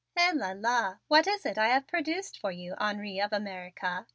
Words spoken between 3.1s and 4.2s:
of America?